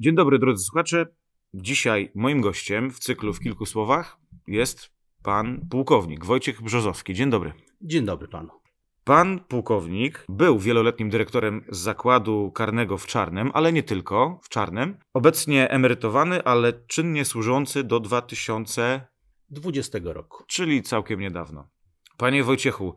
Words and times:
Dzień 0.00 0.14
dobry, 0.14 0.38
drodzy 0.38 0.64
słuchacze. 0.64 1.06
Dzisiaj 1.54 2.10
moim 2.14 2.40
gościem 2.40 2.90
w 2.90 2.98
cyklu 2.98 3.32
w 3.32 3.40
kilku 3.40 3.66
słowach 3.66 4.18
jest 4.48 4.90
pan 5.22 5.66
pułkownik 5.70 6.24
Wojciech 6.24 6.62
Brzozowski. 6.62 7.14
Dzień 7.14 7.30
dobry. 7.30 7.52
Dzień 7.80 8.04
dobry 8.04 8.28
panu. 8.28 8.50
Pan 9.04 9.40
pułkownik 9.40 10.24
był 10.28 10.58
wieloletnim 10.58 11.10
dyrektorem 11.10 11.64
zakładu 11.68 12.52
karnego 12.54 12.98
w 12.98 13.06
Czarnem, 13.06 13.50
ale 13.54 13.72
nie 13.72 13.82
tylko 13.82 14.40
w 14.42 14.48
Czarnem. 14.48 14.98
Obecnie 15.14 15.70
emerytowany, 15.70 16.44
ale 16.44 16.72
czynnie 16.72 17.24
służący 17.24 17.84
do 17.84 18.00
2000, 18.00 19.06
20 19.50 19.98
roku. 20.04 20.44
czyli 20.46 20.82
całkiem 20.82 21.20
niedawno. 21.20 21.68
Panie 22.16 22.44
Wojciechu, 22.44 22.96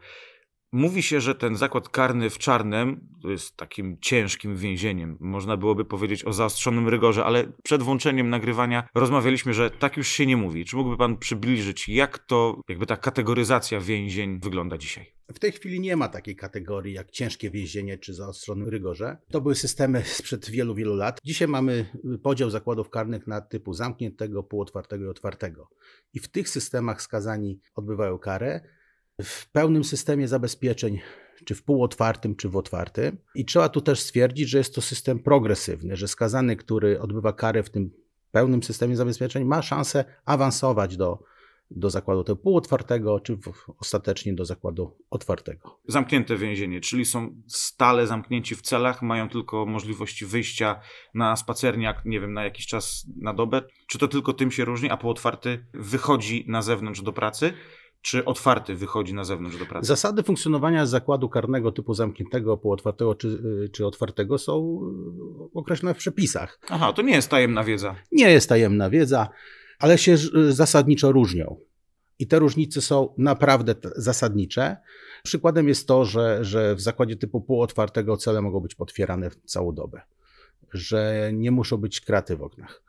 mówi 0.71 1.04
się, 1.04 1.21
że 1.21 1.36
ten 1.36 1.55
zakład 1.55 1.89
karny 1.89 2.29
w 2.29 2.38
Czarnem 2.38 3.07
to 3.21 3.29
jest 3.29 3.57
takim 3.57 3.97
ciężkim 4.01 4.57
więzieniem. 4.57 5.18
Można 5.19 5.57
byłoby 5.57 5.86
powiedzieć 5.86 6.25
o 6.25 6.33
zaostrzonym 6.33 6.88
rygorze, 6.88 7.25
ale 7.25 7.51
przed 7.63 7.83
włączeniem 7.83 8.29
nagrywania 8.29 8.89
rozmawialiśmy, 8.95 9.54
że 9.54 9.71
tak 9.71 9.97
już 9.97 10.07
się 10.07 10.25
nie 10.25 10.37
mówi. 10.37 10.65
Czy 10.65 10.75
mógłby 10.75 10.97
pan 10.97 11.18
przybliżyć, 11.18 11.89
jak 11.89 12.19
to, 12.19 12.61
jakby 12.69 12.86
ta 12.86 12.97
kategoryzacja 12.97 13.79
więzień 13.79 14.39
wygląda 14.39 14.78
dzisiaj? 14.78 15.14
W 15.33 15.39
tej 15.39 15.51
chwili 15.51 15.79
nie 15.79 15.95
ma 15.95 16.07
takiej 16.07 16.36
kategorii 16.36 16.93
jak 16.93 17.11
ciężkie 17.11 17.50
więzienie 17.50 17.97
czy 17.97 18.14
zaostrzony 18.14 18.70
rygorze. 18.70 19.17
To 19.31 19.42
były 19.42 19.56
systemy 19.56 20.04
sprzed 20.06 20.50
wielu, 20.50 20.75
wielu 20.75 20.95
lat. 20.95 21.20
Dzisiaj 21.23 21.47
mamy 21.47 21.86
podział 22.23 22.50
zakładów 22.50 22.89
karnych 22.89 23.28
na 23.28 23.42
typu 23.42 23.73
zamkniętego, 23.73 24.43
półotwartego 24.43 25.06
i 25.06 25.07
otwartego. 25.07 25.70
I 26.14 26.20
w 26.20 26.28
tych 26.28 26.50
systemach 26.50 27.01
skazani 27.01 27.59
odbywają 27.75 28.20
karę 28.20 28.61
w 29.23 29.51
pełnym 29.51 29.83
systemie 29.83 30.28
zabezpieczeń, 30.28 31.00
czy 31.46 31.55
w 31.55 31.64
półotwartym, 31.64 32.36
czy 32.36 32.50
w 32.50 32.58
otwartym. 32.58 33.17
I 33.36 33.45
trzeba 33.45 33.69
tu 33.69 33.81
też 33.81 34.00
stwierdzić, 34.00 34.50
że 34.50 34.58
jest 34.58 34.75
to 34.75 34.81
system 34.81 35.19
progresywny, 35.19 35.95
że 35.95 36.08
skazany, 36.08 36.55
który 36.55 37.02
odbywa 37.02 37.33
karę 37.33 37.64
w 37.64 37.69
tym 37.69 37.92
pełnym 38.31 38.64
systemie 38.64 38.95
zabezpieczeń, 38.95 39.45
ma 39.45 39.61
szansę 39.61 40.05
awansować 40.25 40.97
do, 40.97 41.23
do 41.72 41.90
zakładu 41.90 42.23
tego 42.23 42.36
półotwartego, 42.36 43.20
czy 43.20 43.36
w, 43.36 43.70
ostatecznie 43.80 44.34
do 44.34 44.45
zakładu 44.45 44.97
otwartego. 45.09 45.80
Zamknięte 45.88 46.38
więzienie, 46.38 46.81
czyli 46.81 47.06
są 47.06 47.42
stale 47.47 48.08
zamknięci 48.08 48.56
w 48.56 48.62
celach, 48.62 49.02
mają 49.02 49.30
tylko 49.30 49.66
możliwości 49.66 50.25
wyjścia 50.25 50.80
na 51.14 51.36
spacerniak, 51.36 52.06
nie 52.06 52.20
wiem, 52.20 52.34
na 52.34 52.44
jakiś 52.44 52.67
czas 52.67 53.08
na 53.22 53.34
dobę. 53.34 53.62
Czy 53.88 53.97
to 53.97 54.08
tylko 54.08 54.34
tym 54.34 54.52
się 54.52 54.66
różni, 54.66 54.90
a 54.90 54.97
półotwarty 54.97 55.66
wychodzi 55.73 56.45
na 56.47 56.62
zewnątrz 56.62 57.02
do 57.02 57.14
pracy? 57.14 57.53
Czy 58.02 58.25
otwarty 58.25 58.75
wychodzi 58.75 59.14
na 59.14 59.23
zewnątrz 59.23 59.58
do 59.58 59.66
pracy? 59.66 59.88
Zasady 59.88 60.23
funkcjonowania 60.23 60.86
zakładu 60.86 61.30
karnego 61.30 61.72
typu 61.72 61.94
zamkniętego, 61.94 62.58
półotwartego 62.58 63.16
czy, 63.16 63.39
czy 63.73 63.86
otwartego 63.86 64.38
są 64.38 64.81
określone 65.53 65.94
w 65.94 65.97
przepisach. 65.97 66.59
Aha, 66.69 66.94
to 66.94 67.02
nie 67.02 67.14
jest 67.14 67.30
tajemna 67.30 67.64
wiedza. 67.64 67.95
Nie 68.11 68.31
jest 68.31 68.50
tajemna 68.50 68.89
wiedza, 68.89 69.30
ale 69.80 69.97
się 69.97 70.17
zasadniczo 70.50 71.11
różnią. 71.11 71.58
I 72.19 72.28
te 72.28 72.39
różnice 72.39 72.81
są 72.81 73.14
naprawdę 73.17 73.75
zasadnicze. 73.95 74.78
Przykładem 75.23 75.67
jest 75.67 75.88
to, 75.88 76.06
że, 76.06 76.45
że 76.45 76.75
w 76.75 76.81
zakładzie 76.81 77.16
typu 77.16 77.41
półotwartego 77.41 78.17
cele 78.17 78.41
mogą 78.41 78.59
być 78.59 78.75
potwierane 78.75 79.30
całą 79.45 79.75
dobę, 79.75 80.02
że 80.73 81.31
nie 81.34 81.52
muszą 81.52 81.78
być 81.78 82.02
kraty 82.02 82.36
w 82.36 82.44
oknach 82.44 82.89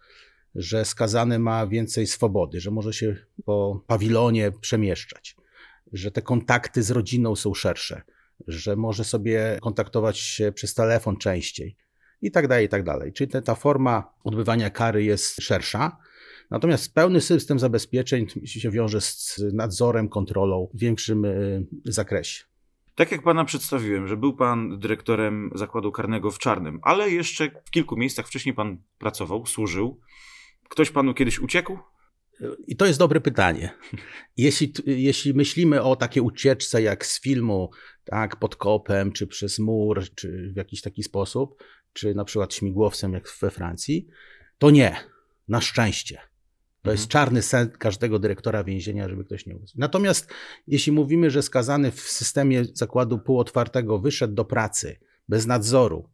że 0.55 0.85
skazany 0.85 1.39
ma 1.39 1.67
więcej 1.67 2.07
swobody, 2.07 2.61
że 2.61 2.71
może 2.71 2.93
się 2.93 3.17
po 3.45 3.85
pawilonie 3.87 4.53
przemieszczać, 4.61 5.37
że 5.93 6.11
te 6.11 6.23
kontakty 6.23 6.83
z 6.83 6.91
rodziną 6.91 7.37
są 7.37 7.55
szersze, 7.55 8.03
że 8.47 8.77
może 8.77 9.05
sobie 9.05 9.59
kontaktować 9.61 10.19
się 10.19 10.53
przez 10.53 10.75
telefon 10.75 11.17
częściej 11.17 11.77
i 12.23 12.31
tak 12.31 12.49
dalej, 12.49 12.67
i 12.67 12.69
tak 12.69 12.83
dalej. 12.83 13.13
Czyli 13.13 13.31
ta 13.45 13.55
forma 13.55 14.13
odbywania 14.25 14.71
kary 14.71 15.05
jest 15.05 15.43
szersza. 15.43 15.97
Natomiast 16.51 16.95
pełny 16.95 17.21
system 17.21 17.59
zabezpieczeń 17.59 18.27
się 18.45 18.71
wiąże 18.71 19.01
z 19.01 19.41
nadzorem, 19.53 20.09
kontrolą 20.09 20.69
w 20.75 20.79
większym 20.79 21.25
y, 21.25 21.67
zakresie. 21.85 22.45
Tak 22.95 23.13
jak 23.13 23.23
pana 23.23 23.45
przedstawiłem, 23.45 24.09
że 24.09 24.17
był 24.17 24.37
pan 24.37 24.79
dyrektorem 24.79 25.51
zakładu 25.55 25.93
karnego 25.93 26.31
w 26.31 26.39
Czarnym, 26.39 26.81
ale 26.83 27.11
jeszcze 27.11 27.51
w 27.65 27.71
kilku 27.71 27.97
miejscach 27.97 28.27
wcześniej 28.27 28.55
pan 28.55 28.79
pracował, 28.99 29.47
służył. 29.47 30.01
Ktoś 30.71 30.91
panu 30.91 31.15
kiedyś 31.15 31.39
uciekł? 31.39 31.79
I 32.67 32.77
to 32.77 32.87
jest 32.87 32.99
dobre 32.99 33.21
pytanie. 33.21 33.71
Jeśli, 34.37 34.73
jeśli 34.87 35.35
myślimy 35.35 35.83
o 35.83 35.97
takiej 35.97 36.23
ucieczce 36.23 36.83
jak 36.83 37.07
z 37.07 37.21
filmu, 37.21 37.71
tak, 38.05 38.37
pod 38.37 38.57
kopem, 38.57 39.13
czy 39.13 39.27
przez 39.27 39.59
mur, 39.59 40.05
czy 40.15 40.53
w 40.55 40.57
jakiś 40.57 40.81
taki 40.81 41.03
sposób, 41.03 41.65
czy 41.93 42.15
na 42.15 42.25
przykład 42.25 42.55
śmigłowcem 42.55 43.13
jak 43.13 43.29
we 43.41 43.51
Francji, 43.51 44.09
to 44.59 44.71
nie. 44.71 44.97
Na 45.49 45.61
szczęście. 45.61 46.15
To 46.15 46.91
mhm. 46.91 46.97
jest 46.97 47.09
czarny 47.09 47.43
sen 47.43 47.71
każdego 47.71 48.19
dyrektora 48.19 48.65
więzienia, 48.65 49.09
żeby 49.09 49.25
ktoś 49.25 49.47
nie 49.47 49.57
uciekł. 49.57 49.79
Natomiast 49.81 50.31
jeśli 50.67 50.93
mówimy, 50.93 51.31
że 51.31 51.43
skazany 51.43 51.91
w 51.91 52.01
systemie 52.01 52.65
zakładu 52.75 53.19
półotwartego 53.19 53.99
wyszedł 53.99 54.35
do 54.35 54.45
pracy 54.45 54.99
bez 55.29 55.47
nadzoru 55.47 56.11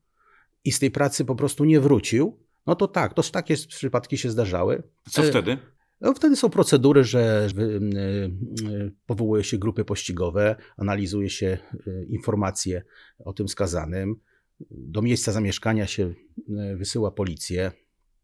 i 0.64 0.72
z 0.72 0.78
tej 0.78 0.90
pracy 0.90 1.24
po 1.24 1.34
prostu 1.34 1.64
nie 1.64 1.80
wrócił, 1.80 2.45
no 2.66 2.74
to 2.74 2.88
tak, 2.88 3.14
to 3.14 3.22
takie 3.22 3.56
przypadki 3.56 4.18
się 4.18 4.30
zdarzały. 4.30 4.82
Co 5.10 5.22
e, 5.22 5.30
wtedy? 5.30 5.58
No 6.00 6.14
wtedy 6.14 6.36
są 6.36 6.50
procedury, 6.50 7.04
że 7.04 7.20
e, 7.20 7.62
e, 7.62 8.90
powołuje 9.06 9.44
się 9.44 9.58
grupy 9.58 9.84
pościgowe, 9.84 10.56
analizuje 10.76 11.30
się 11.30 11.58
informacje 12.08 12.82
o 13.18 13.32
tym 13.32 13.48
skazanym. 13.48 14.16
Do 14.70 15.02
miejsca 15.02 15.32
zamieszkania 15.32 15.86
się 15.86 16.14
wysyła 16.76 17.10
policję, 17.10 17.72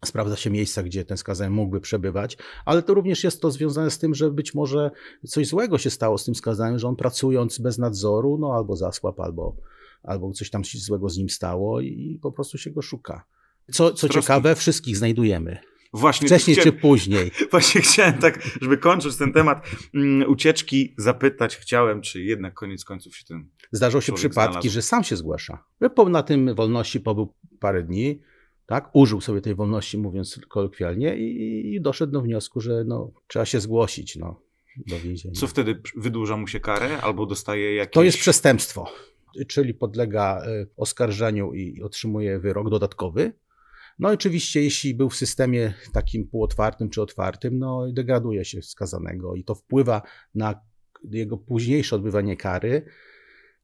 sprawdza 0.04 0.36
się 0.36 0.50
miejsca, 0.50 0.82
gdzie 0.82 1.04
ten 1.04 1.16
skazany 1.16 1.50
mógłby 1.50 1.80
przebywać, 1.80 2.38
ale 2.64 2.82
to 2.82 2.94
również 2.94 3.24
jest 3.24 3.40
to 3.40 3.50
związane 3.50 3.90
z 3.90 3.98
tym, 3.98 4.14
że 4.14 4.30
być 4.30 4.54
może 4.54 4.90
coś 5.28 5.46
złego 5.46 5.78
się 5.78 5.90
stało 5.90 6.18
z 6.18 6.24
tym 6.24 6.34
skazanym, 6.34 6.78
że 6.78 6.88
on 6.88 6.96
pracując 6.96 7.58
bez 7.58 7.78
nadzoru, 7.78 8.38
no 8.38 8.54
albo 8.54 8.76
zasłab, 8.76 9.20
albo, 9.20 9.56
albo 10.02 10.32
coś 10.32 10.50
tam 10.50 10.62
złego 10.64 11.08
z 11.08 11.16
nim 11.16 11.30
stało 11.30 11.80
i 11.80 12.18
po 12.22 12.32
prostu 12.32 12.58
się 12.58 12.70
go 12.70 12.82
szuka. 12.82 13.24
Co, 13.72 13.92
co 13.92 14.08
ciekawe, 14.08 14.54
wszystkich 14.54 14.96
znajdujemy. 14.96 15.58
Właśnie, 15.92 16.28
Wcześniej 16.28 16.56
chciałem, 16.56 16.72
czy 16.72 16.80
później. 16.80 17.30
Właśnie 17.50 17.80
chciałem 17.80 18.14
tak, 18.14 18.42
żeby 18.60 18.78
kończyć 18.78 19.16
ten 19.16 19.32
temat 19.32 19.66
um, 19.94 20.24
ucieczki, 20.28 20.94
zapytać 20.98 21.56
chciałem, 21.56 22.00
czy 22.00 22.22
jednak 22.22 22.54
koniec 22.54 22.84
końców 22.84 23.16
się 23.16 23.24
ten. 23.24 23.48
Zdarzą 23.72 24.00
się 24.00 24.12
przypadki, 24.12 24.52
znalazł. 24.52 24.70
że 24.70 24.82
sam 24.82 25.04
się 25.04 25.16
zgłasza. 25.16 25.64
Na 26.10 26.22
tym 26.22 26.54
wolności 26.54 27.00
pobył 27.00 27.34
parę 27.60 27.82
dni, 27.82 28.20
tak? 28.66 28.90
Użył 28.92 29.20
sobie 29.20 29.40
tej 29.40 29.54
wolności, 29.54 29.98
mówiąc 29.98 30.40
kolokwialnie, 30.48 31.16
i, 31.16 31.74
i 31.74 31.80
doszedł 31.80 32.12
do 32.12 32.20
wniosku, 32.20 32.60
że 32.60 32.84
no, 32.86 33.12
trzeba 33.26 33.44
się 33.44 33.60
zgłosić 33.60 34.16
no, 34.16 34.40
do 34.86 35.00
więzienia. 35.00 35.34
Co 35.34 35.46
wtedy 35.46 35.82
wydłuża 35.96 36.36
mu 36.36 36.46
się 36.46 36.60
karę 36.60 37.00
albo 37.00 37.26
dostaje 37.26 37.74
jakieś. 37.74 37.94
To 37.94 38.02
jest 38.02 38.18
przestępstwo, 38.18 38.92
czyli 39.48 39.74
podlega 39.74 40.42
y, 40.46 40.68
oskarżeniu 40.76 41.52
i 41.52 41.82
otrzymuje 41.82 42.38
wyrok 42.38 42.70
dodatkowy 42.70 43.32
no 43.98 44.08
oczywiście, 44.08 44.62
jeśli 44.62 44.94
był 44.94 45.10
w 45.10 45.16
systemie 45.16 45.74
takim 45.92 46.28
półotwartym 46.28 46.90
czy 46.90 47.02
otwartym, 47.02 47.58
no 47.58 47.92
degraduje 47.92 48.44
się 48.44 48.62
skazanego 48.62 49.34
i 49.34 49.44
to 49.44 49.54
wpływa 49.54 50.02
na 50.34 50.60
jego 51.10 51.38
późniejsze 51.38 51.96
odbywanie 51.96 52.36
kary, 52.36 52.84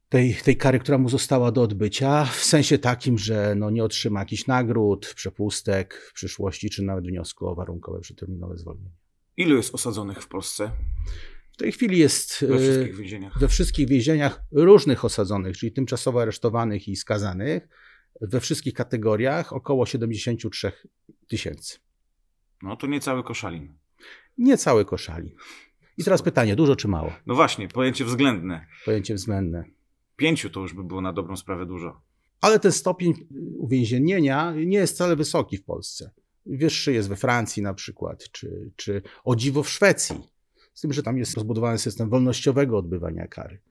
tej, 0.09 0.33
tej 0.33 0.57
kary, 0.57 0.79
która 0.79 0.97
mu 0.97 1.09
została 1.09 1.51
do 1.51 1.61
odbycia, 1.61 2.25
w 2.25 2.43
sensie 2.43 2.77
takim, 2.77 3.17
że 3.17 3.55
no 3.55 3.69
nie 3.69 3.83
otrzyma 3.83 4.19
jakichś 4.19 4.47
nagród, 4.47 5.13
przepustek 5.15 6.09
w 6.09 6.13
przyszłości, 6.13 6.69
czy 6.69 6.83
nawet 6.83 7.07
wniosku 7.07 7.47
o 7.47 7.55
warunkowe 7.55 7.99
przeterminowe 7.99 8.57
zwolnienie. 8.57 8.95
Ilu 9.37 9.57
jest 9.57 9.75
osadzonych 9.75 10.23
w 10.23 10.27
Polsce? 10.27 10.71
W 11.51 11.57
tej 11.57 11.71
chwili 11.71 11.99
jest 11.99 12.45
we 12.49 12.59
wszystkich 12.59 12.95
więzieniach, 12.95 13.39
we 13.39 13.47
wszystkich 13.47 13.87
więzieniach 13.87 14.43
różnych 14.51 15.05
osadzonych, 15.05 15.57
czyli 15.57 15.71
tymczasowo 15.71 16.21
aresztowanych 16.21 16.87
i 16.87 16.95
skazanych 16.95 17.67
we 18.21 18.39
wszystkich 18.39 18.73
kategoriach 18.73 19.53
około 19.53 19.85
73 19.85 20.71
tysięcy. 21.27 21.77
No 22.61 22.75
to 22.75 22.87
niecały 22.87 23.23
koszalin. 23.23 23.73
Niecały 24.37 24.85
koszalin. 24.85 25.35
I 25.97 26.03
teraz 26.03 26.21
pytanie, 26.21 26.55
dużo 26.55 26.75
czy 26.75 26.87
mało? 26.87 27.13
No 27.25 27.35
właśnie, 27.35 27.67
pojęcie 27.67 28.05
względne. 28.05 28.65
Pojęcie 28.85 29.15
względne. 29.15 29.63
Pięciu 30.15 30.49
to 30.49 30.59
już 30.59 30.73
by 30.73 30.83
było 30.83 31.01
na 31.01 31.13
dobrą 31.13 31.37
sprawę 31.37 31.65
dużo. 31.65 32.01
Ale 32.41 32.59
ten 32.59 32.71
stopień 32.71 33.13
uwięzienia 33.57 34.53
nie 34.65 34.77
jest 34.77 34.93
wcale 34.93 35.15
wysoki 35.15 35.57
w 35.57 35.63
Polsce. 35.63 36.11
Wyższy 36.45 36.93
jest 36.93 37.09
we 37.09 37.15
Francji 37.15 37.63
na 37.63 37.73
przykład, 37.73 38.31
czy, 38.31 38.71
czy 38.75 39.01
o 39.23 39.35
dziwo 39.35 39.63
w 39.63 39.69
Szwecji. 39.69 40.15
Z 40.73 40.81
tym, 40.81 40.93
że 40.93 41.03
tam 41.03 41.17
jest 41.17 41.35
rozbudowany 41.35 41.77
system 41.77 42.09
wolnościowego 42.09 42.77
odbywania 42.77 43.27
kary. 43.27 43.61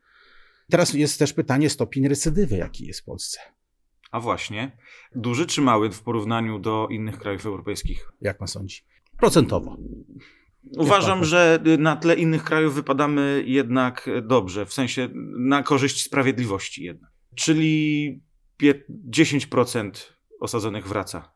Teraz 0.71 0.95
jest 0.95 1.19
też 1.19 1.33
pytanie 1.33 1.71
stopień 1.71 2.09
recydywy, 2.09 2.57
jaki 2.57 2.87
jest 2.87 3.01
w 3.01 3.05
Polsce. 3.05 3.41
A 4.11 4.21
właśnie, 4.21 4.77
duży 5.15 5.47
czy 5.47 5.61
mały 5.61 5.91
w 5.91 6.03
porównaniu 6.03 6.59
do 6.59 6.89
innych 6.91 7.19
krajów 7.19 7.47
europejskich? 7.47 8.13
Jak 8.21 8.41
ma 8.41 8.47
sądzi? 8.47 8.81
Procentowo. 9.19 9.77
Uważam, 10.77 11.25
że 11.25 11.59
na 11.79 11.97
tle 11.97 12.15
innych 12.15 12.45
krajów 12.45 12.75
wypadamy 12.75 13.43
jednak 13.47 14.11
dobrze, 14.23 14.67
w 14.67 14.73
sensie 14.73 15.09
na 15.39 15.63
korzyść 15.63 16.05
sprawiedliwości 16.05 16.85
jednak. 16.85 17.11
Czyli 17.35 18.21
10% 19.11 19.91
osadzonych 20.41 20.89
wraca. 20.89 21.33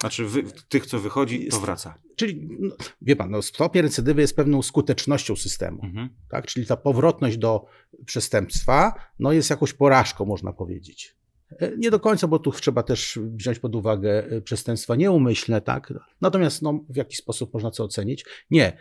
Znaczy 0.00 0.24
wy, 0.24 0.42
tych, 0.68 0.86
co 0.86 0.98
wychodzi, 0.98 1.48
to 1.48 1.60
wraca. 1.60 1.98
Czyli, 2.16 2.48
no, 2.60 2.74
wie 3.02 3.16
pan, 3.16 3.30
no, 3.30 3.42
stopień 3.42 3.82
recydywy 3.82 4.20
jest 4.20 4.36
pewną 4.36 4.62
skutecznością 4.62 5.36
systemu. 5.36 5.84
Mhm. 5.84 6.08
Tak? 6.28 6.46
Czyli 6.46 6.66
ta 6.66 6.76
powrotność 6.76 7.36
do 7.36 7.66
przestępstwa 8.06 8.94
no, 9.18 9.32
jest 9.32 9.50
jakąś 9.50 9.72
porażką, 9.72 10.24
można 10.24 10.52
powiedzieć. 10.52 11.16
E, 11.50 11.76
nie 11.76 11.90
do 11.90 12.00
końca, 12.00 12.28
bo 12.28 12.38
tu 12.38 12.52
trzeba 12.52 12.82
też 12.82 13.18
wziąć 13.22 13.58
pod 13.58 13.74
uwagę 13.74 14.26
e, 14.30 14.40
przestępstwa 14.40 14.96
nieumyślne, 14.96 15.60
tak? 15.60 15.92
Natomiast 16.20 16.62
no, 16.62 16.84
w 16.88 16.96
jaki 16.96 17.16
sposób 17.16 17.54
można 17.54 17.70
to 17.70 17.84
ocenić? 17.84 18.24
Nie. 18.50 18.76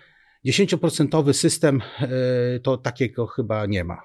10% 0.45 1.33
system 1.33 1.81
e, 1.99 2.59
to 2.59 2.77
takiego 2.77 3.27
chyba 3.27 3.65
nie 3.65 3.83
ma 3.83 4.01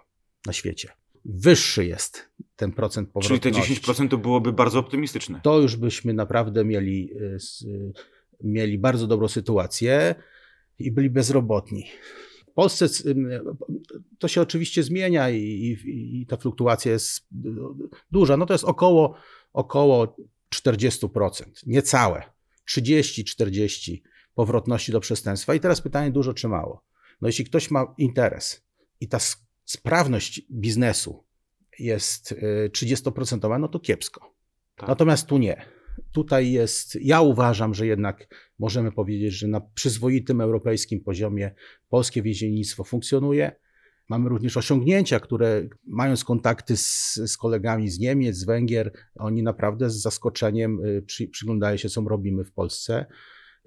na 0.47 0.53
świecie. 0.53 0.89
Wyższy 1.25 1.85
jest 1.85 2.31
ten 2.57 2.73
procent 2.73 3.11
powrotności. 3.11 3.51
Czyli 3.51 3.81
te 3.81 3.91
10% 3.91 4.09
to 4.09 4.19
byłoby 4.19 4.53
bardzo 4.53 4.79
optymistyczne. 4.79 5.41
To 5.43 5.61
już 5.61 5.77
byśmy 5.77 6.15
naprawdę 6.15 6.65
mieli, 6.65 7.11
mieli 8.45 8.79
bardzo 8.79 9.07
dobrą 9.07 9.29
sytuację 9.29 10.15
i 10.79 10.91
byli 10.91 11.11
bezrobotni. 11.11 11.87
W 12.51 12.53
Polsce 12.55 12.87
to 14.19 14.29
się 14.29 14.41
oczywiście 14.41 14.83
zmienia 14.83 15.31
i, 15.31 15.39
i, 15.39 16.21
i 16.23 16.27
ta 16.27 16.37
fluktuacja 16.37 16.93
jest 16.93 17.27
duża. 18.13 18.37
No 18.37 18.47
to 18.47 18.55
jest 18.55 18.65
około, 18.65 19.15
około 19.53 20.17
40%, 20.55 21.45
niecałe. 21.67 22.23
30-40 22.77 24.01
powrotności 24.35 24.93
do 24.93 25.01
przestępstwa. 25.01 25.55
I 25.55 25.61
teraz 25.61 25.81
pytanie 25.81 26.11
dużo 26.11 26.35
czy 26.35 26.49
mało. 26.49 26.85
No 27.21 27.29
jeśli 27.29 27.45
ktoś 27.45 27.71
ma 27.71 27.95
interes 27.99 28.63
i 29.01 29.09
ta 29.09 29.19
sprawność 29.65 30.43
biznesu 30.51 31.25
jest 31.79 32.35
30%, 32.73 33.57
y, 33.57 33.59
no 33.59 33.69
to 33.69 33.81
kiepsko. 33.81 34.35
Tak. 34.77 34.89
Natomiast 34.89 35.27
tu 35.27 35.39
nie. 35.39 35.80
Tutaj 36.13 36.53
jest, 36.53 36.99
ja 37.01 37.21
uważam, 37.21 37.75
że 37.75 37.87
jednak 37.87 38.35
możemy 38.59 38.93
powiedzieć, 38.93 39.33
że 39.33 39.49
na 39.49 39.61
przyzwoitym 39.61 40.41
europejskim 40.41 41.01
poziomie 41.01 41.55
polskie 41.89 42.23
więziennictwo 42.23 42.85
funkcjonuje. 42.85 43.53
Mamy 44.09 44.29
również 44.29 44.57
osiągnięcia, 44.57 45.21
które 45.21 45.69
mając 45.87 46.25
kontakty 46.25 46.77
z, 46.77 47.15
z, 47.15 47.37
kolegami 47.37 47.91
z 47.91 47.99
Niemiec, 47.99 48.37
z 48.37 48.45
Węgier, 48.45 48.93
oni 49.15 49.43
naprawdę 49.43 49.91
z 49.91 50.03
zaskoczeniem 50.03 50.85
y, 50.85 51.03
przy, 51.03 51.29
przyglądają 51.29 51.77
się, 51.77 51.89
co 51.89 52.01
robimy 52.01 52.45
w 52.45 52.53
Polsce. 52.53 53.07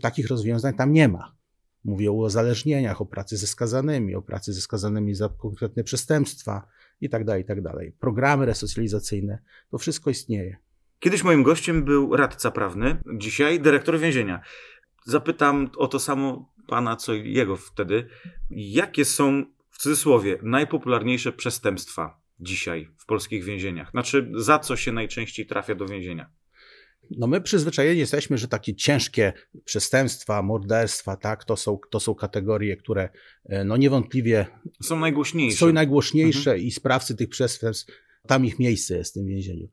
Takich 0.02 0.28
rozwiązań 0.28 0.74
tam 0.74 0.94
nie 0.94 1.08
ma. 1.08 1.36
Mówię 1.84 2.12
o 2.12 2.14
uzależnieniach, 2.14 3.02
o 3.02 3.06
pracy 3.06 3.38
ze 3.38 3.48
skazanymi, 3.48 4.16
o 4.16 4.22
pracy 4.22 4.54
ze 4.54 4.62
skazanymi 4.62 5.16
za 5.16 5.30
konkretne 5.30 5.84
przestępstwa 5.84 6.68
itd., 7.02 7.26
tak 7.26 7.38
itd. 7.38 7.72
Tak 7.74 7.96
Programy 8.00 8.46
resocjalizacyjne, 8.46 9.40
to 9.70 9.78
wszystko 9.78 10.10
istnieje. 10.10 10.63
Kiedyś 11.04 11.24
moim 11.24 11.44
gościem 11.44 11.84
był 11.84 12.16
radca 12.16 12.52
prawny, 12.52 12.98
dzisiaj 13.18 13.60
dyrektor 13.60 14.00
więzienia. 14.00 14.42
Zapytam 15.06 15.70
o 15.78 15.88
to 15.88 16.00
samo 16.00 16.54
pana, 16.68 16.96
co 16.96 17.14
jego 17.14 17.58
wtedy. 17.58 18.08
Jakie 18.50 19.06
są, 19.06 19.46
w 19.70 19.78
cudzysłowie, 19.78 20.40
najpopularniejsze 20.44 21.32
przestępstwa 21.32 22.22
dzisiaj 22.40 22.90
w 22.98 23.06
polskich 23.06 23.44
więzieniach? 23.44 23.92
Znaczy, 23.92 24.32
za 24.36 24.60
co 24.60 24.76
się 24.76 24.92
najczęściej 24.92 25.46
trafia 25.46 25.76
do 25.76 25.86
więzienia? 25.86 26.30
No 27.12 27.28
my 27.28 27.42
przyzwyczajeni 27.42 28.00
jesteśmy, 28.00 28.38
że 28.38 28.48
takie 28.48 28.76
ciężkie 28.76 29.34
przestępstwa, 29.66 30.42
morderstwa, 30.42 31.16
tak, 31.16 31.44
to 31.44 31.58
są, 31.58 31.80
to 31.90 32.00
są 32.00 32.16
kategorie, 32.16 32.78
które 32.78 33.10
e, 33.46 33.64
no 33.64 33.78
niewątliwie 33.78 34.46
są 34.82 35.00
najgłośniejsze. 35.00 35.58
Są 35.58 35.74
najgłośniejsze 35.74 36.52
mhm. 36.52 36.68
i 36.68 36.72
sprawcy 36.72 37.16
tych 37.16 37.30
przestępstw, 37.30 37.94
tam 38.28 38.46
ich 38.46 38.60
miejsce 38.60 38.98
jest 38.98 39.12
w 39.12 39.14
tym 39.14 39.28
więzieniu. 39.28 39.68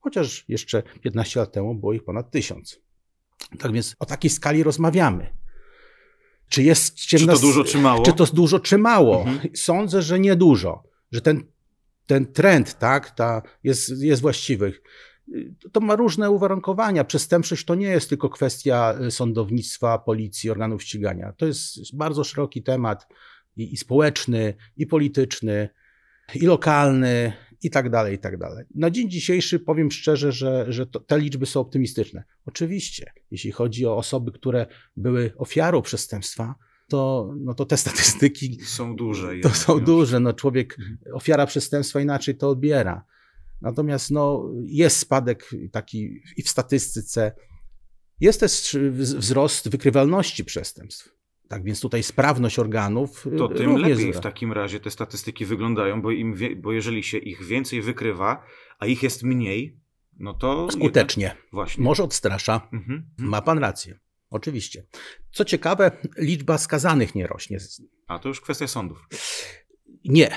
Chociaż 0.00 0.44
jeszcze 0.48 0.82
15 1.00 1.40
lat 1.40 1.52
temu 1.52 1.74
było 1.74 1.92
ich 1.92 2.04
ponad 2.04 2.30
1000. 2.30 2.80
Tak 3.58 3.72
więc 3.72 3.96
o 3.98 4.06
takiej 4.06 4.30
skali 4.30 4.62
rozmawiamy. 4.62 5.36
Czy 6.48 6.62
jest 6.62 6.94
ciemna... 6.94 7.34
Czy 7.34 7.40
to 7.40 7.46
dużo, 7.46 7.64
czy 7.64 7.78
mało? 7.78 8.02
Czy 8.02 8.12
to 8.12 8.26
dużo, 8.26 8.60
czy 8.60 8.78
mało? 8.78 9.20
Mhm. 9.20 9.48
Sądzę, 9.54 10.02
że 10.02 10.20
nie 10.20 10.36
dużo. 10.36 10.89
Że 11.12 11.20
ten, 11.20 11.42
ten 12.06 12.32
trend 12.32 12.78
tak, 12.78 13.10
ta 13.10 13.42
jest, 13.64 14.02
jest 14.02 14.22
właściwy. 14.22 14.72
To 15.72 15.80
ma 15.80 15.96
różne 15.96 16.30
uwarunkowania. 16.30 17.04
Przestępczość 17.04 17.64
to 17.64 17.74
nie 17.74 17.86
jest 17.86 18.08
tylko 18.08 18.28
kwestia 18.28 18.94
sądownictwa, 19.10 19.98
policji, 19.98 20.50
organów 20.50 20.82
ścigania. 20.82 21.32
To 21.32 21.46
jest 21.46 21.96
bardzo 21.96 22.24
szeroki 22.24 22.62
temat 22.62 23.06
i, 23.56 23.72
i 23.72 23.76
społeczny, 23.76 24.54
i 24.76 24.86
polityczny, 24.86 25.68
i 26.34 26.46
lokalny, 26.46 27.32
i 27.62 27.70
tak 27.70 27.90
dalej, 27.90 28.14
i 28.14 28.18
tak 28.18 28.38
dalej. 28.38 28.64
Na 28.74 28.90
dzień 28.90 29.10
dzisiejszy 29.10 29.60
powiem 29.60 29.90
szczerze, 29.90 30.32
że, 30.32 30.66
że 30.68 30.86
to, 30.86 31.00
te 31.00 31.18
liczby 31.18 31.46
są 31.46 31.60
optymistyczne. 31.60 32.24
Oczywiście, 32.46 33.12
jeśli 33.30 33.52
chodzi 33.52 33.86
o 33.86 33.96
osoby, 33.96 34.32
które 34.32 34.66
były 34.96 35.32
ofiarą 35.36 35.82
przestępstwa, 35.82 36.54
to, 36.90 37.34
no 37.40 37.54
to 37.54 37.64
te 37.64 37.76
statystyki 37.76 38.58
są 38.64 38.96
duże. 38.96 39.38
To 39.42 39.48
są 39.48 39.80
duże. 39.80 40.20
No 40.20 40.32
człowiek, 40.32 40.76
mhm. 40.78 40.98
ofiara 41.14 41.46
przestępstwa 41.46 42.00
inaczej 42.00 42.36
to 42.36 42.48
odbiera. 42.48 43.04
Natomiast 43.60 44.10
no, 44.10 44.50
jest 44.66 44.96
spadek 44.96 45.50
taki 45.72 46.22
i 46.36 46.42
w 46.42 46.48
statystyce. 46.48 47.32
Jest 48.20 48.40
też 48.40 48.76
wzrost 48.94 49.68
wykrywalności 49.68 50.44
przestępstw. 50.44 51.20
Tak 51.48 51.64
więc 51.64 51.80
tutaj 51.80 52.02
sprawność 52.02 52.58
organów. 52.58 53.26
To 53.38 53.48
tym 53.48 53.76
lepiej 53.76 54.12
w 54.12 54.20
takim 54.20 54.52
razie 54.52 54.80
te 54.80 54.90
statystyki 54.90 55.46
wyglądają, 55.46 56.02
bo, 56.02 56.10
im 56.10 56.34
wie, 56.34 56.56
bo 56.56 56.72
jeżeli 56.72 57.02
się 57.02 57.18
ich 57.18 57.44
więcej 57.44 57.82
wykrywa, 57.82 58.44
a 58.78 58.86
ich 58.86 59.02
jest 59.02 59.22
mniej, 59.22 59.80
no 60.18 60.34
to. 60.34 60.70
Skutecznie. 60.70 61.24
Jednak, 61.24 61.46
właśnie. 61.52 61.84
Może 61.84 62.02
odstrasza. 62.02 62.68
Mhm. 62.72 63.10
Ma 63.18 63.42
pan 63.42 63.58
rację. 63.58 63.98
Oczywiście. 64.30 64.86
Co 65.32 65.44
ciekawe, 65.44 65.90
liczba 66.18 66.58
skazanych 66.58 67.14
nie 67.14 67.26
rośnie. 67.26 67.58
A 68.06 68.18
to 68.18 68.28
już 68.28 68.40
kwestia 68.40 68.66
sądów. 68.66 69.08
Nie, 70.04 70.30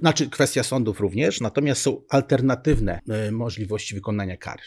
znaczy 0.00 0.30
kwestia 0.30 0.62
sądów 0.62 1.00
również, 1.00 1.40
natomiast 1.40 1.82
są 1.82 2.02
alternatywne 2.08 3.00
e, 3.08 3.32
możliwości 3.32 3.94
wykonania 3.94 4.36
kar. 4.36 4.60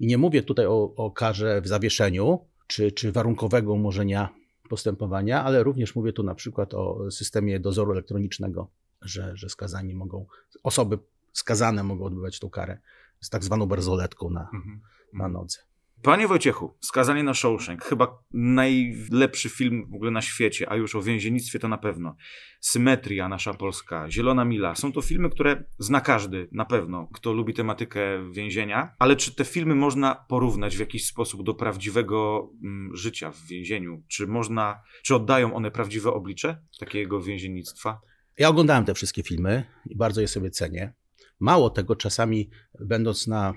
I 0.00 0.06
nie 0.06 0.18
mówię 0.18 0.42
tutaj 0.42 0.66
o, 0.66 0.94
o 0.96 1.10
karze 1.10 1.60
w 1.60 1.68
zawieszeniu 1.68 2.46
czy, 2.66 2.92
czy 2.92 3.12
warunkowego 3.12 3.72
umorzenia 3.72 4.28
postępowania, 4.68 5.44
ale 5.44 5.62
również 5.62 5.94
mówię 5.94 6.12
tu 6.12 6.22
na 6.22 6.34
przykład 6.34 6.74
o 6.74 7.10
systemie 7.10 7.60
dozoru 7.60 7.92
elektronicznego, 7.92 8.70
że, 9.02 9.36
że 9.36 9.48
skazani 9.48 9.94
mogą, 9.94 10.26
osoby 10.62 10.98
skazane 11.32 11.82
mogą 11.82 12.04
odbywać 12.04 12.38
tą 12.38 12.50
karę 12.50 12.78
z 13.20 13.30
tak 13.30 13.44
zwaną 13.44 13.66
berzoletką 13.66 14.30
na, 14.30 14.50
mhm. 14.54 14.80
na 15.12 15.28
nodze. 15.28 15.58
Panie 16.02 16.28
Wojciechu, 16.28 16.76
Skazanie 16.80 17.22
na 17.22 17.34
Shawshank, 17.34 17.84
chyba 17.84 18.22
najlepszy 18.32 19.48
film 19.48 19.86
w 19.90 19.94
ogóle 19.94 20.10
na 20.10 20.22
świecie, 20.22 20.70
a 20.70 20.76
już 20.76 20.94
o 20.94 21.02
więziennictwie 21.02 21.58
to 21.58 21.68
na 21.68 21.78
pewno. 21.78 22.16
Symetria 22.60 23.28
nasza 23.28 23.54
polska, 23.54 24.10
Zielona 24.10 24.44
Mila. 24.44 24.74
Są 24.74 24.92
to 24.92 25.02
filmy, 25.02 25.30
które 25.30 25.64
zna 25.78 26.00
każdy, 26.00 26.48
na 26.52 26.64
pewno, 26.64 27.08
kto 27.14 27.32
lubi 27.32 27.54
tematykę 27.54 28.00
więzienia. 28.32 28.94
Ale 28.98 29.16
czy 29.16 29.34
te 29.34 29.44
filmy 29.44 29.74
można 29.74 30.14
porównać 30.14 30.76
w 30.76 30.80
jakiś 30.80 31.06
sposób 31.06 31.42
do 31.42 31.54
prawdziwego 31.54 32.50
mm, 32.64 32.96
życia 32.96 33.30
w 33.30 33.46
więzieniu? 33.46 34.02
Czy 34.08 34.26
można, 34.26 34.82
czy 35.02 35.14
oddają 35.14 35.54
one 35.54 35.70
prawdziwe 35.70 36.12
oblicze 36.12 36.62
takiego 36.78 37.22
więziennictwa? 37.22 38.00
Ja 38.38 38.48
oglądałem 38.48 38.84
te 38.84 38.94
wszystkie 38.94 39.22
filmy 39.22 39.64
i 39.86 39.96
bardzo 39.96 40.20
je 40.20 40.28
sobie 40.28 40.50
cenię. 40.50 40.92
Mało 41.40 41.70
tego, 41.70 41.96
czasami 41.96 42.50
będąc 42.80 43.26
na 43.26 43.54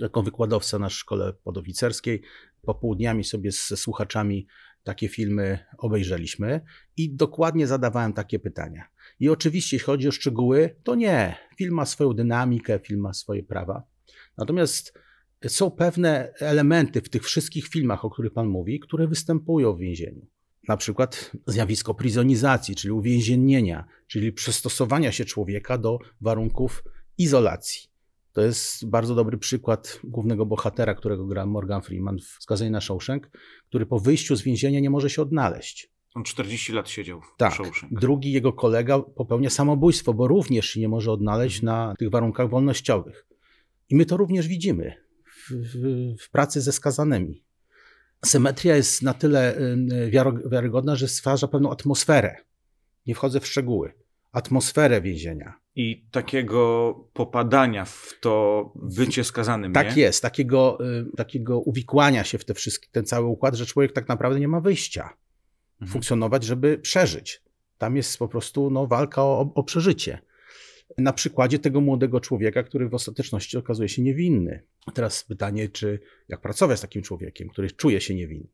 jako 0.00 0.22
wykładowca 0.22 0.78
na 0.78 0.90
szkole 0.90 1.32
podoficerskiej, 1.32 2.22
popołudniami 2.62 3.24
sobie 3.24 3.52
ze 3.52 3.76
słuchaczami 3.76 4.46
takie 4.82 5.08
filmy 5.08 5.58
obejrzeliśmy 5.78 6.60
i 6.96 7.14
dokładnie 7.14 7.66
zadawałem 7.66 8.12
takie 8.12 8.38
pytania. 8.38 8.84
I 9.20 9.28
oczywiście, 9.28 9.76
jeśli 9.76 9.86
chodzi 9.86 10.08
o 10.08 10.12
szczegóły, 10.12 10.76
to 10.82 10.94
nie. 10.94 11.36
Film 11.56 11.74
ma 11.74 11.86
swoją 11.86 12.12
dynamikę, 12.12 12.78
film 12.78 13.00
ma 13.00 13.12
swoje 13.12 13.42
prawa. 13.42 13.82
Natomiast 14.38 14.94
są 15.48 15.70
pewne 15.70 16.32
elementy 16.38 17.00
w 17.00 17.08
tych 17.08 17.24
wszystkich 17.24 17.68
filmach, 17.68 18.04
o 18.04 18.10
których 18.10 18.32
Pan 18.32 18.48
mówi, 18.48 18.80
które 18.80 19.08
występują 19.08 19.72
w 19.72 19.78
więzieniu. 19.78 20.26
Na 20.68 20.76
przykład 20.76 21.32
zjawisko 21.46 21.94
prizonizacji, 21.94 22.74
czyli 22.76 22.92
uwięziennienia, 22.92 23.84
czyli 24.06 24.32
przystosowania 24.32 25.12
się 25.12 25.24
człowieka 25.24 25.78
do 25.78 25.98
warunków 26.20 26.84
izolacji. 27.18 27.89
To 28.32 28.40
jest 28.40 28.88
bardzo 28.88 29.14
dobry 29.14 29.38
przykład 29.38 30.00
głównego 30.04 30.46
bohatera, 30.46 30.94
którego 30.94 31.26
gra 31.26 31.46
Morgan 31.46 31.82
Freeman 31.82 32.18
w 32.18 32.42
Skazanie 32.42 32.70
na 32.70 32.80
Shawshank, 32.80 33.30
który 33.68 33.86
po 33.86 34.00
wyjściu 34.00 34.36
z 34.36 34.42
więzienia 34.42 34.80
nie 34.80 34.90
może 34.90 35.10
się 35.10 35.22
odnaleźć. 35.22 35.90
On 36.14 36.24
40 36.24 36.72
lat 36.72 36.88
siedział 36.88 37.20
w 37.20 37.36
tak. 37.36 37.54
Shawshank. 37.54 38.00
Drugi 38.00 38.32
jego 38.32 38.52
kolega 38.52 38.98
popełnia 38.98 39.50
samobójstwo, 39.50 40.14
bo 40.14 40.28
również 40.28 40.66
się 40.66 40.80
nie 40.80 40.88
może 40.88 41.12
odnaleźć 41.12 41.62
na 41.62 41.94
tych 41.98 42.10
warunkach 42.10 42.50
wolnościowych. 42.50 43.26
I 43.88 43.96
my 43.96 44.06
to 44.06 44.16
również 44.16 44.48
widzimy 44.48 44.94
w, 45.24 45.50
w, 45.50 46.24
w 46.24 46.30
pracy 46.30 46.60
ze 46.60 46.72
skazanymi. 46.72 47.44
Symetria 48.24 48.76
jest 48.76 49.02
na 49.02 49.14
tyle 49.14 49.58
wiarygodna, 50.50 50.96
że 50.96 51.08
stwarza 51.08 51.48
pewną 51.48 51.70
atmosferę. 51.70 52.36
Nie 53.06 53.14
wchodzę 53.14 53.40
w 53.40 53.46
szczegóły. 53.46 53.92
Atmosferę 54.32 55.00
więzienia 55.00 55.60
i 55.74 56.06
takiego 56.10 56.94
popadania 57.12 57.84
w 57.84 58.12
to 58.20 58.72
bycie 58.74 59.24
skazanym. 59.24 59.72
Tak 59.72 59.96
nie? 59.96 60.02
jest, 60.02 60.22
takiego, 60.22 60.78
y, 61.12 61.16
takiego 61.16 61.60
uwikłania 61.60 62.24
się 62.24 62.38
w 62.38 62.44
te 62.44 62.54
wszystkie, 62.54 62.88
ten 62.92 63.04
cały 63.04 63.26
układ, 63.26 63.54
że 63.54 63.66
człowiek 63.66 63.92
tak 63.92 64.08
naprawdę 64.08 64.40
nie 64.40 64.48
ma 64.48 64.60
wyjścia. 64.60 65.02
Mhm. 65.72 65.92
Funkcjonować, 65.92 66.44
żeby 66.44 66.78
przeżyć. 66.78 67.42
Tam 67.78 67.96
jest 67.96 68.18
po 68.18 68.28
prostu 68.28 68.70
no, 68.70 68.86
walka 68.86 69.22
o, 69.22 69.52
o 69.54 69.62
przeżycie. 69.62 70.18
Na 70.98 71.12
przykładzie 71.12 71.58
tego 71.58 71.80
młodego 71.80 72.20
człowieka, 72.20 72.62
który 72.62 72.88
w 72.88 72.94
ostateczności 72.94 73.56
okazuje 73.56 73.88
się 73.88 74.02
niewinny. 74.02 74.62
Teraz 74.94 75.24
pytanie, 75.24 75.68
czy 75.68 76.00
jak 76.28 76.40
pracować 76.40 76.78
z 76.78 76.82
takim 76.82 77.02
człowiekiem, 77.02 77.48
który 77.48 77.70
czuje 77.70 78.00
się 78.00 78.14
niewinny. 78.14 78.48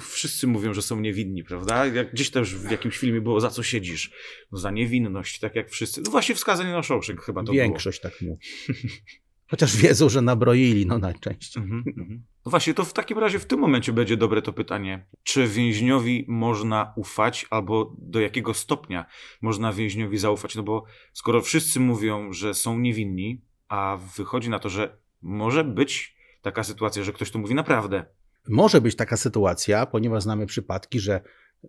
Wszyscy 0.00 0.46
mówią, 0.46 0.74
że 0.74 0.82
są 0.82 1.00
niewinni, 1.00 1.44
prawda? 1.44 1.86
Jak 1.86 2.12
gdzieś 2.12 2.30
też 2.30 2.54
w 2.54 2.70
jakimś 2.70 2.98
filmie 2.98 3.20
było, 3.20 3.40
za 3.40 3.50
co 3.50 3.62
siedzisz? 3.62 4.10
No, 4.52 4.58
za 4.58 4.70
niewinność, 4.70 5.38
tak 5.38 5.54
jak 5.54 5.70
wszyscy. 5.70 6.00
No 6.04 6.10
właśnie 6.10 6.34
wskazanie 6.34 6.72
na 6.72 6.82
Shawshank 6.82 7.20
chyba 7.20 7.44
to 7.44 7.52
Większość 7.52 8.02
było. 8.02 8.12
tak 8.12 8.22
mówi. 8.22 8.40
Chociaż 9.50 9.76
wiedzą, 9.76 10.08
że 10.08 10.22
nabroili, 10.22 10.86
no 10.86 10.98
najczęściej. 10.98 11.62
Mm 11.62 11.82
-hmm. 11.82 12.18
No 12.46 12.50
właśnie, 12.50 12.74
to 12.74 12.84
w 12.84 12.92
takim 12.92 13.18
razie 13.18 13.38
w 13.38 13.46
tym 13.46 13.60
momencie 13.60 13.92
będzie 13.92 14.16
dobre 14.16 14.42
to 14.42 14.52
pytanie. 14.52 15.06
Czy 15.22 15.46
więźniowi 15.46 16.24
można 16.28 16.92
ufać, 16.96 17.46
albo 17.50 17.96
do 17.98 18.20
jakiego 18.20 18.54
stopnia 18.54 19.06
można 19.42 19.72
więźniowi 19.72 20.18
zaufać? 20.18 20.54
No 20.54 20.62
bo 20.62 20.84
skoro 21.12 21.42
wszyscy 21.42 21.80
mówią, 21.80 22.32
że 22.32 22.54
są 22.54 22.78
niewinni, 22.78 23.42
a 23.68 23.98
wychodzi 24.16 24.50
na 24.50 24.58
to, 24.58 24.68
że 24.68 24.98
może 25.22 25.64
być 25.64 26.16
taka 26.42 26.64
sytuacja, 26.64 27.04
że 27.04 27.12
ktoś 27.12 27.30
to 27.30 27.38
mówi 27.38 27.54
naprawdę, 27.54 28.04
może 28.48 28.80
być 28.80 28.96
taka 28.96 29.16
sytuacja, 29.16 29.86
ponieważ 29.86 30.22
znamy 30.22 30.46
przypadki, 30.46 31.00
że 31.00 31.20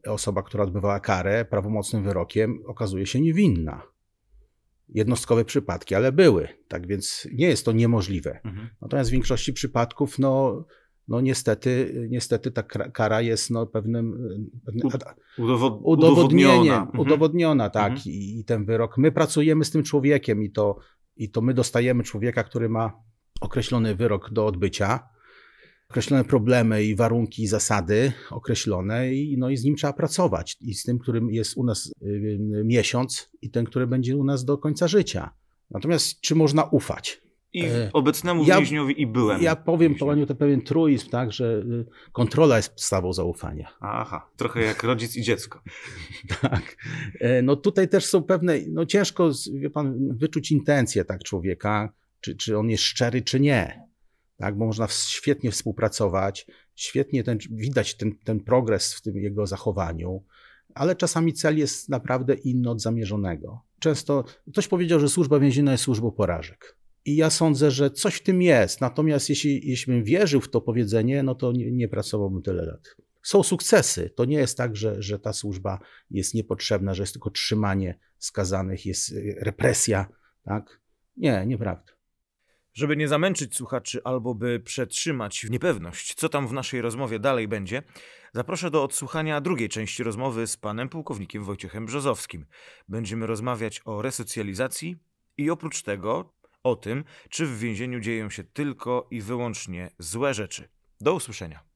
osoba, 0.08 0.44
która 0.44 0.64
odbywała 0.64 1.00
karę 1.00 1.46
prawomocnym 1.46 2.04
wyrokiem, 2.04 2.60
okazuje 2.66 3.06
się 3.06 3.22
niewinna. 3.22 3.82
Jednostkowe 4.90 5.46
przypadki, 5.46 5.96
ale 5.96 6.12
były. 6.12 6.48
Tak 6.68 6.88
więc 6.88 7.28
nie 7.34 7.48
jest 7.48 7.66
to 7.66 7.72
niemożliwe. 7.72 8.40
Mhm. 8.44 8.70
Natomiast 8.82 9.10
w 9.10 9.14
większości 9.14 9.54
przypadków, 9.54 10.20
no, 10.20 10.66
no 11.08 11.22
niestety, 11.22 11.94
niestety 12.10 12.52
ta 12.52 12.64
kara 12.94 13.22
jest 13.22 13.50
no 13.50 13.68
pewnym, 13.68 14.30
Udowod 15.38 15.80
udowodniona. 15.84 16.82
Mhm. 16.82 17.00
udowodniona, 17.00 17.70
tak. 17.70 17.92
Mhm. 17.92 18.08
I, 18.08 18.40
I 18.40 18.46
ten 18.46 18.66
wyrok. 18.66 18.98
My 18.98 19.12
pracujemy 19.12 19.66
z 19.66 19.72
tym 19.72 19.84
człowiekiem 19.84 20.44
i 20.44 20.52
to, 20.52 20.78
i 21.16 21.30
to 21.32 21.42
my 21.42 21.54
dostajemy 21.54 22.04
człowieka, 22.04 22.44
który 22.44 22.70
ma 22.70 22.94
określony 23.42 23.96
wyrok 23.96 24.30
do 24.32 24.46
odbycia 24.46 25.10
określone 25.90 26.24
problemy 26.24 26.84
i 26.84 26.96
warunki 26.96 27.44
i 27.44 27.48
zasady 27.48 28.12
określone 28.32 29.14
i, 29.14 29.38
no 29.38 29.50
i 29.50 29.58
z 29.58 29.64
nim 29.64 29.76
trzeba 29.76 29.94
pracować. 29.94 30.58
I 30.62 30.74
z 30.74 30.84
tym, 30.84 31.00
którym 31.00 31.30
jest 31.30 31.58
u 31.58 31.64
nas 31.64 31.92
y, 32.02 32.64
miesiąc 32.66 33.30
i 33.42 33.50
ten, 33.50 33.66
który 33.66 33.88
będzie 33.88 34.18
u 34.18 34.24
nas 34.24 34.46
do 34.46 34.58
końca 34.58 34.88
życia. 34.88 35.34
Natomiast 35.72 36.22
czy 36.22 36.36
można 36.36 36.64
ufać? 36.64 37.22
I 37.54 37.64
e, 37.66 37.90
obecnemu 37.94 38.44
ja, 38.46 38.58
więźniowi 38.58 39.02
i 39.02 39.08
byłem. 39.08 39.42
Ja 39.42 39.56
powiem 39.56 39.96
Paniu 39.96 40.26
to 40.26 40.36
pewien 40.36 40.62
truizm, 40.62 41.10
tak, 41.10 41.32
że 41.32 41.46
y, 41.46 41.86
kontrola 42.12 42.58
jest 42.58 42.70
podstawą 42.70 43.14
zaufania. 43.14 43.74
Aha, 43.80 44.30
trochę 44.38 44.62
jak 44.62 44.84
rodzic 44.84 45.16
i 45.16 45.22
dziecko. 45.22 45.62
tak. 46.42 46.78
E, 47.20 47.42
no 47.42 47.56
tutaj 47.56 47.90
też 47.90 48.06
są 48.06 48.24
pewne, 48.24 48.58
no 48.68 48.86
ciężko, 48.86 49.32
wie 49.54 49.70
pan, 49.70 50.18
wyczuć 50.18 50.52
intencje 50.52 51.06
tak 51.06 51.24
człowieka, 51.24 51.94
czy, 52.22 52.36
czy 52.36 52.58
on 52.58 52.70
jest 52.70 52.84
szczery, 52.84 53.22
czy 53.22 53.40
nie 53.40 53.89
tak, 54.40 54.58
bo 54.58 54.66
można 54.66 54.88
świetnie 54.88 55.52
współpracować, 55.52 56.48
świetnie 56.76 57.24
ten, 57.24 57.38
widać 57.52 57.96
ten, 57.96 58.16
ten 58.24 58.40
progres 58.40 58.94
w 58.94 59.02
tym 59.02 59.18
jego 59.18 59.48
zachowaniu, 59.48 60.24
ale 60.76 60.96
czasami 60.96 61.34
cel 61.34 61.58
jest 61.58 61.90
naprawdę 61.90 62.34
inny 62.34 62.70
od 62.70 62.82
zamierzonego. 62.82 63.62
Często 63.80 64.24
ktoś 64.52 64.68
powiedział, 64.68 65.00
że 65.00 65.10
służba 65.10 65.40
więzienna 65.40 65.72
jest 65.72 65.84
służbą 65.84 66.12
porażek. 66.12 66.78
I 67.06 67.16
ja 67.16 67.30
sądzę, 67.30 67.72
że 67.72 67.92
coś 67.92 68.16
w 68.16 68.24
tym 68.24 68.42
jest. 68.42 68.82
Natomiast 68.82 69.30
jeśli, 69.30 69.70
jeśli 69.70 69.94
bym 69.94 70.04
wierzył 70.04 70.42
w 70.42 70.50
to 70.50 70.62
powiedzenie, 70.62 71.24
no 71.24 71.36
to 71.36 71.52
nie, 71.52 71.72
nie 71.72 71.88
pracowałbym 71.88 72.42
tyle 72.42 72.66
lat. 72.66 72.96
Są 73.24 73.44
sukcesy. 73.44 74.10
To 74.16 74.26
nie 74.26 74.38
jest 74.38 74.58
tak, 74.58 74.76
że, 74.76 75.02
że 75.02 75.20
ta 75.20 75.34
służba 75.34 75.80
jest 76.12 76.34
niepotrzebna, 76.34 76.94
że 76.94 77.04
jest 77.04 77.14
tylko 77.14 77.30
trzymanie 77.30 78.00
skazanych, 78.18 78.86
jest 78.86 79.14
represja. 79.38 80.06
Tak? 80.44 80.82
Nie, 81.18 81.46
nieprawda. 81.46 81.99
Żeby 82.80 82.98
nie 82.98 83.08
zamęczyć 83.08 83.56
słuchaczy 83.56 84.02
albo 84.04 84.36
by 84.36 84.60
przetrzymać 84.60 85.44
niepewność, 85.44 86.14
co 86.14 86.30
tam 86.30 86.48
w 86.48 86.54
naszej 86.54 86.82
rozmowie 86.82 87.20
dalej 87.20 87.48
będzie, 87.48 87.84
zaproszę 88.34 88.72
do 88.72 88.84
odsłuchania 88.84 89.42
drugiej 89.42 89.70
części 89.70 90.04
rozmowy 90.04 90.48
z 90.48 90.58
panem 90.58 90.90
pułkownikiem 90.90 91.44
Wojciechem 91.44 91.86
Brzozowskim. 91.86 92.46
Będziemy 92.88 93.28
rozmawiać 93.28 93.82
o 93.86 94.02
resocjalizacji 94.02 94.98
i 95.38 95.50
oprócz 95.50 95.82
tego 95.82 96.34
o 96.64 96.76
tym, 96.76 97.04
czy 97.30 97.46
w 97.46 97.60
więzieniu 97.60 98.00
dzieją 98.00 98.30
się 98.30 98.44
tylko 98.44 99.08
i 99.12 99.22
wyłącznie 99.22 99.90
złe 99.98 100.34
rzeczy. 100.34 100.70
Do 101.02 101.14
usłyszenia. 101.14 101.69